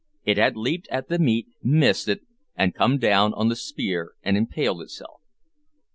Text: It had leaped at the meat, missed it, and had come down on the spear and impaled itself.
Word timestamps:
It 0.25 0.39
had 0.39 0.57
leaped 0.57 0.87
at 0.89 1.09
the 1.09 1.19
meat, 1.19 1.45
missed 1.61 2.07
it, 2.09 2.21
and 2.55 2.69
had 2.71 2.75
come 2.75 2.97
down 2.97 3.35
on 3.35 3.49
the 3.49 3.55
spear 3.55 4.13
and 4.23 4.35
impaled 4.35 4.81
itself. 4.81 5.21